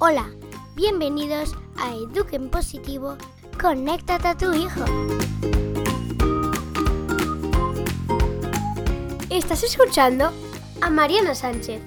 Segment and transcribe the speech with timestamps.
[0.00, 0.30] Hola,
[0.76, 3.16] bienvenidos a Eduquen Positivo,
[3.60, 4.84] conéctate a tu hijo.
[9.28, 10.30] Estás escuchando
[10.80, 11.82] a Mariana Sánchez.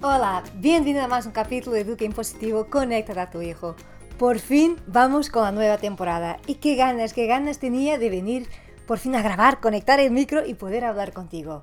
[0.00, 3.76] Hola, bienvenido a más un capítulo de Eduquen Positivo, conéctate a tu hijo.
[4.18, 8.48] Por fin vamos con la nueva temporada y qué ganas, qué ganas tenía de venir
[8.86, 11.62] por fin a grabar, conectar el micro y poder hablar contigo.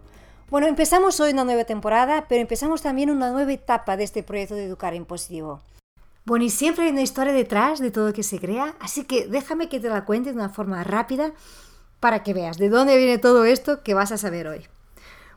[0.54, 4.54] Bueno, empezamos hoy una nueva temporada, pero empezamos también una nueva etapa de este proyecto
[4.54, 5.62] de Educar en Positivo.
[6.26, 9.26] Bueno, y siempre hay una historia detrás de todo lo que se crea, así que
[9.26, 11.32] déjame que te la cuente de una forma rápida
[12.00, 14.68] para que veas de dónde viene todo esto que vas a saber hoy.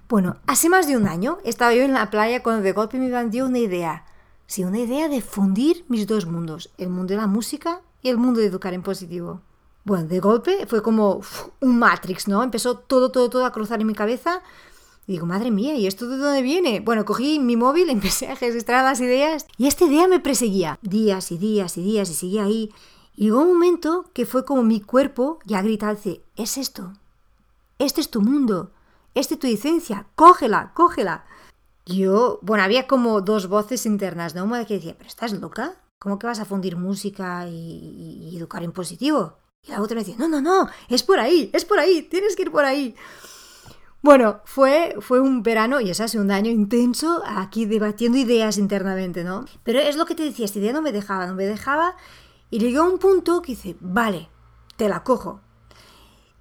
[0.06, 3.24] Bueno, hace más de un año estaba yo en la playa cuando de golpe me
[3.30, 4.04] dio una idea.
[4.46, 8.18] Sí, una idea de fundir mis dos mundos, el mundo de la música y el
[8.18, 9.40] mundo de educar en positivo.
[9.82, 11.22] Bueno, de golpe fue como
[11.62, 12.42] un Matrix, ¿no?
[12.42, 14.42] Empezó todo, todo, todo a cruzar en mi cabeza.
[15.06, 16.80] Y digo, madre mía, ¿y esto de dónde viene?
[16.80, 21.30] Bueno, cogí mi móvil, empecé a registrar las ideas y esta idea me perseguía días
[21.30, 22.72] y días y días y seguía ahí.
[23.14, 26.92] Y llegó un momento que fue como mi cuerpo ya gritaba, dice, es esto,
[27.78, 28.72] este es tu mundo,
[29.14, 31.24] esta es tu licencia, cógela, cógela.
[31.86, 34.44] Yo, bueno, había como dos voces internas, ¿no?
[34.44, 35.76] Una que decía, pero ¿estás loca?
[36.00, 39.38] ¿Cómo que vas a fundir música y, y educar en positivo?
[39.62, 42.34] Y la otra me decía, no, no, no, es por ahí, es por ahí, tienes
[42.34, 42.96] que ir por ahí.
[44.02, 49.24] Bueno, fue, fue un verano, y es hace un año intenso, aquí debatiendo ideas internamente,
[49.24, 49.46] ¿no?
[49.64, 51.96] Pero es lo que te decía, esta idea no me dejaba, no me dejaba,
[52.50, 54.28] y llegó a un punto que dice, vale,
[54.76, 55.40] te la cojo.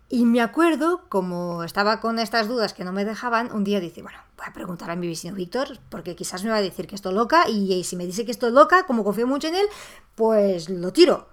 [0.09, 4.03] Y me acuerdo, como estaba con estas dudas que no me dejaban, un día dice,
[4.03, 6.95] bueno, voy a preguntar a mi vecino Víctor, porque quizás me va a decir que
[6.95, 9.65] estoy loca, y, y si me dice que estoy loca, como confío mucho en él,
[10.13, 11.29] pues lo tiro.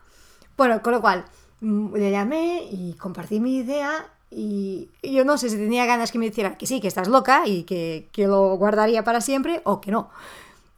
[0.57, 1.27] Bueno, con lo cual,
[1.63, 6.19] Mm, le llamé y compartí mi idea y yo no sé si tenía ganas que
[6.19, 9.81] me dijera que sí, que estás loca y que, que lo guardaría para siempre o
[9.81, 10.11] que no.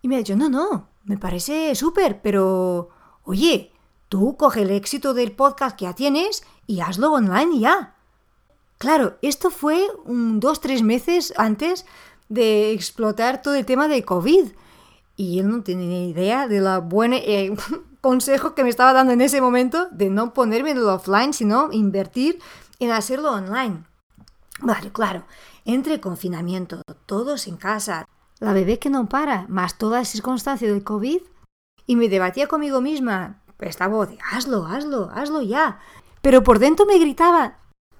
[0.02, 2.90] Y me ha dicho, no, no, me parece súper, pero
[3.24, 3.72] oye,
[4.08, 7.94] tú coge el éxito del podcast que ya tienes y hazlo online ya.
[8.78, 11.86] Claro, esto fue un dos, tres meses antes
[12.28, 14.46] de explotar todo el tema de COVID.
[15.16, 17.16] Y él no tenía ni idea de la buena...
[17.16, 17.54] Eh,
[18.04, 21.72] consejo que me estaba dando en ese momento de no ponerme en lo offline, sino
[21.72, 22.38] invertir
[22.84, 23.84] en hacerlo online.
[24.60, 25.24] Vale, claro,
[25.64, 28.06] entre confinamiento, todos en casa,
[28.38, 31.20] la bebé que no para, más toda la circunstancia del COVID,
[31.86, 35.80] y me debatía conmigo misma, esta voz hazlo, hazlo, hazlo ya.
[36.22, 37.58] Pero por dentro me gritaba,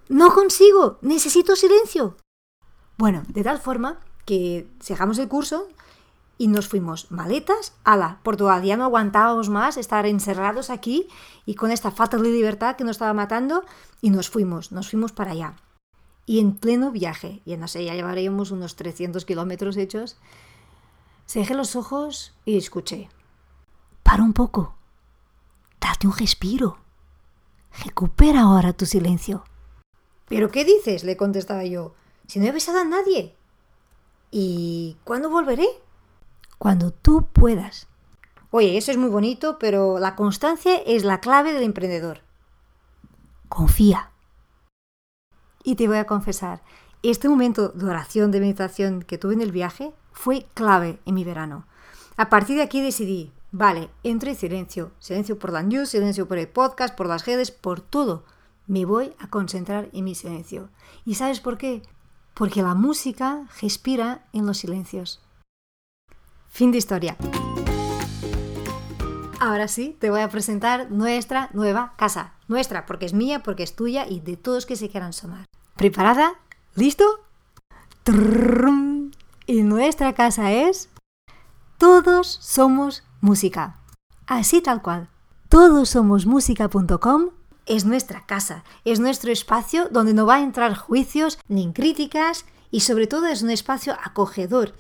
[0.08, 2.16] no consigo, necesito silencio.
[2.96, 5.68] Bueno, de tal forma que dejamos el curso
[6.38, 8.62] y nos fuimos maletas a la Portugal.
[8.62, 11.08] Ya no aguantábamos más estar encerrados aquí
[11.46, 13.64] y con esta falta de libertad que nos estaba matando
[14.00, 15.56] y nos fuimos, nos fuimos para allá.
[16.26, 20.16] Y en pleno viaje, y no sé, ya llevaríamos unos 300 kilómetros hechos,
[21.26, 23.10] cerré los ojos y escuché.
[24.02, 24.74] Para un poco,
[25.80, 26.78] date un respiro,
[27.84, 29.44] recupera ahora tu silencio.
[30.28, 31.04] ¿Pero qué dices?
[31.04, 31.94] le contestaba yo.
[32.26, 33.34] Si no he besado a nadie.
[34.30, 35.66] ¿Y cuándo volveré?
[36.64, 37.88] Cuando tú puedas.
[38.50, 42.22] Oye, eso es muy bonito, pero la constancia es la clave del emprendedor.
[43.50, 44.12] Confía.
[45.62, 46.62] Y te voy a confesar,
[47.02, 51.22] este momento de oración, de meditación que tuve en el viaje fue clave en mi
[51.22, 51.66] verano.
[52.16, 56.38] A partir de aquí decidí, vale, entro en silencio, silencio por la news, silencio por
[56.38, 58.24] el podcast, por las redes, por todo.
[58.66, 60.70] Me voy a concentrar en mi silencio.
[61.04, 61.82] ¿Y sabes por qué?
[62.32, 65.23] Porque la música respira en los silencios.
[66.54, 67.16] Fin de historia.
[69.40, 72.34] Ahora sí, te voy a presentar nuestra nueva casa.
[72.46, 75.46] Nuestra, porque es mía, porque es tuya y de todos que se quieran sumar.
[75.74, 76.34] ¿Preparada?
[76.76, 77.04] ¿Listo?
[79.46, 80.90] Y nuestra casa es...
[81.76, 83.80] Todos somos música.
[84.28, 85.08] Así tal cual.
[85.48, 87.30] Todosomosmusica.com
[87.66, 92.80] es nuestra casa, es nuestro espacio donde no va a entrar juicios ni críticas y
[92.80, 94.74] sobre todo es un espacio acogedor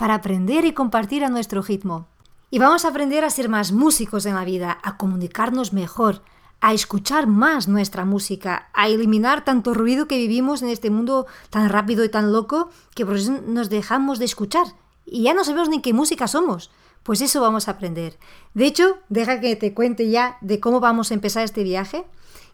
[0.00, 2.06] para aprender y compartir a nuestro ritmo.
[2.50, 6.22] Y vamos a aprender a ser más músicos en la vida, a comunicarnos mejor,
[6.62, 11.68] a escuchar más nuestra música, a eliminar tanto ruido que vivimos en este mundo tan
[11.68, 14.68] rápido y tan loco que por eso nos dejamos de escuchar
[15.04, 16.70] y ya no sabemos ni qué música somos.
[17.02, 18.18] Pues eso vamos a aprender.
[18.54, 22.06] De hecho, deja que te cuente ya de cómo vamos a empezar este viaje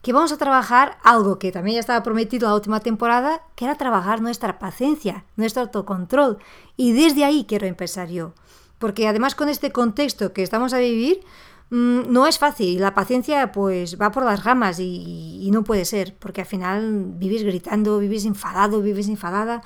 [0.03, 3.75] que vamos a trabajar algo que también ya estaba prometido la última temporada, que era
[3.75, 6.39] trabajar nuestra paciencia, nuestro autocontrol.
[6.77, 8.33] Y desde ahí quiero empezar yo.
[8.79, 11.21] Porque además con este contexto que estamos a vivir,
[11.71, 12.81] mm, no es fácil.
[12.81, 17.05] La paciencia pues va por las ramas y, y no puede ser, porque al final
[17.17, 19.63] vives gritando, vives enfadado, vives enfadada.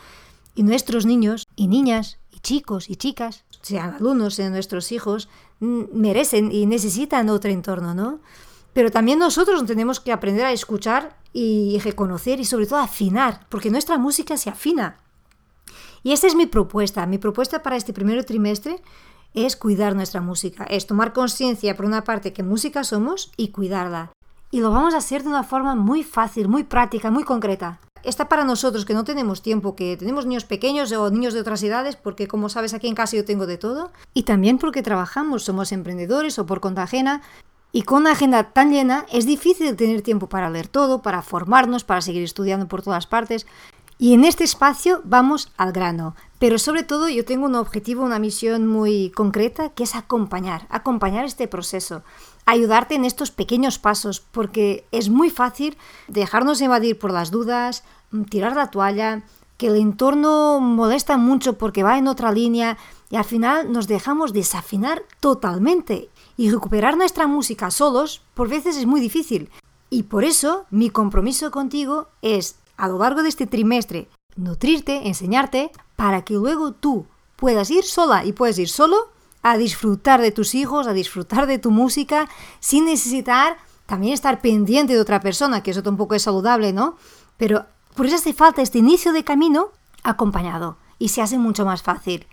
[0.55, 5.29] Y nuestros niños y niñas y chicos y chicas, sean alumnos, sean nuestros hijos,
[5.61, 8.21] merecen y necesitan otro entorno, ¿no?
[8.73, 13.71] Pero también nosotros tenemos que aprender a escuchar y reconocer y sobre todo afinar, porque
[13.71, 14.99] nuestra música se afina.
[16.03, 17.07] Y esta es mi propuesta.
[17.07, 18.81] Mi propuesta para este primer trimestre
[19.35, 24.13] es cuidar nuestra música, es tomar conciencia por una parte que música somos y cuidarla.
[24.51, 27.79] Y lo vamos a hacer de una forma muy fácil, muy práctica, muy concreta.
[28.03, 31.63] Está para nosotros que no tenemos tiempo, que tenemos niños pequeños o niños de otras
[31.63, 35.45] edades, porque como sabes aquí en casa yo tengo de todo, y también porque trabajamos,
[35.45, 37.23] somos emprendedores o por cuenta ajena,
[37.73, 41.85] y con una agenda tan llena es difícil tener tiempo para leer todo, para formarnos,
[41.85, 43.47] para seguir estudiando por todas partes.
[43.99, 46.17] Y en este espacio vamos al grano.
[46.39, 51.27] Pero sobre todo yo tengo un objetivo, una misión muy concreta, que es acompañar, acompañar
[51.27, 52.03] este proceso,
[52.47, 55.77] ayudarte en estos pequeños pasos, porque es muy fácil
[56.09, 57.85] dejarnos evadir por las dudas,
[58.31, 59.23] tirar la toalla,
[59.59, 62.79] que el entorno molesta mucho porque va en otra línea
[63.11, 68.87] y al final nos dejamos desafinar totalmente y recuperar nuestra música solos por veces es
[68.87, 69.51] muy difícil.
[69.91, 75.73] Y por eso mi compromiso contigo es, a lo largo de este trimestre, nutrirte, enseñarte,
[75.97, 78.97] para que luego tú puedas ir sola y puedes ir solo
[79.43, 82.29] a disfrutar de tus hijos, a disfrutar de tu música,
[82.61, 86.97] sin necesitar también estar pendiente de otra persona, que eso tampoco es saludable, ¿no?
[87.37, 87.67] Pero
[87.97, 89.71] por eso hace falta este inicio de camino
[90.05, 92.27] acompañado y se hace mucho más fácil.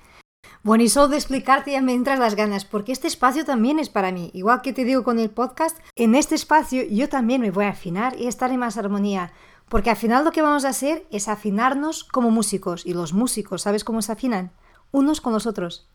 [0.64, 3.90] Bueno, y solo de explicarte ya me entras las ganas, porque este espacio también es
[3.90, 4.32] para mí.
[4.34, 7.70] Igual que te digo con el podcast, en este espacio yo también me voy a
[7.70, 9.32] afinar y estar en más armonía.
[9.70, 12.86] Porque al final lo que vamos a hacer es afinarnos como músicos.
[12.86, 14.52] Y los músicos, ¿sabes cómo se afinan?
[14.92, 15.90] Unos con los otros.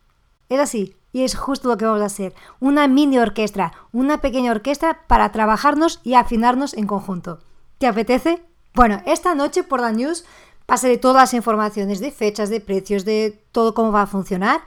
[0.49, 2.35] Es así, y es justo lo que vamos a hacer.
[2.61, 7.41] Una mini orquesta, una pequeña orquesta para trabajarnos y afinarnos en conjunto.
[7.79, 8.45] ¿Te apetece?
[8.75, 10.25] Bueno, esta noche por la news
[10.67, 14.61] Pasaré todas las informaciones de fechas, de precios, de todo cómo va a funcionar,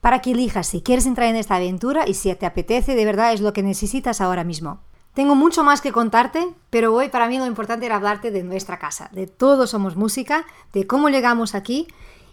[0.00, 3.32] para que elijas si quieres entrar en esta aventura y si te apetece, de verdad
[3.32, 4.80] es lo que necesitas ahora mismo.
[5.14, 8.78] Tengo mucho más que contarte, pero hoy para mí lo importante era hablarte de nuestra
[8.78, 11.88] casa, de todos somos música, de cómo llegamos aquí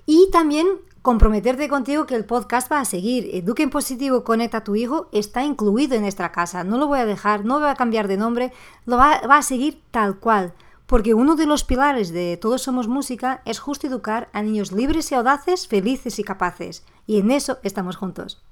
[0.06, 0.68] y también
[1.02, 3.30] comprometerte contigo que el podcast va a seguir.
[3.34, 6.64] Eduque en positivo, conecta a tu hijo, está incluido en nuestra casa.
[6.64, 8.52] No lo voy a dejar, no voy a cambiar de nombre,
[8.86, 10.54] lo va, va a seguir tal cual
[10.86, 15.12] porque uno de los pilares de Todos Somos Música es justo educar a niños libres
[15.12, 18.44] y audaces, felices y capaces, y en eso estamos juntos.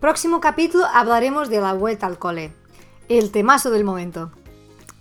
[0.00, 2.52] Próximo capítulo hablaremos de la vuelta al cole,
[3.08, 4.32] el temazo del momento.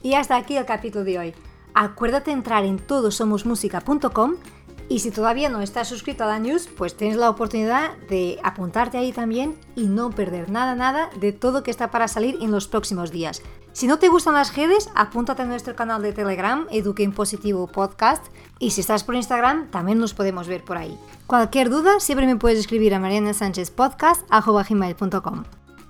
[0.04, 1.34] Y hasta aquí el capítulo de hoy.
[1.74, 4.36] Acuérdate entrar en todosomosmusica.com
[4.92, 8.98] y si todavía no estás suscrito a la news, pues tienes la oportunidad de apuntarte
[8.98, 12.68] ahí también y no perder nada, nada de todo que está para salir en los
[12.68, 13.42] próximos días.
[13.72, 17.68] Si no te gustan las redes, apúntate a nuestro canal de Telegram, Eduque en Positivo
[17.68, 18.22] Podcast,
[18.60, 21.00] y si estás por Instagram, también nos podemos ver por ahí.
[21.26, 24.30] Cualquier duda, siempre me puedes escribir a Mariana Sánchez Podcast,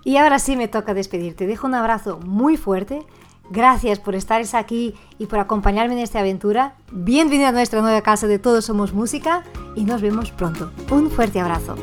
[0.03, 1.47] Y ahora sí me toca despedirte.
[1.47, 3.03] Dejo un abrazo muy fuerte
[3.51, 6.75] Gracias por estar aquí y por acompañarme en esta aventura.
[6.89, 9.43] Bienvenido a nuestra nueva casa de Todos Somos Música
[9.75, 10.71] y nos vemos pronto.
[10.89, 11.75] Un fuerte abrazo.